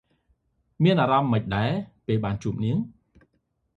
[0.83, 1.71] មានអារម្មណ៍ម៉េចដែរ
[2.07, 2.77] ពេលជួបនាង?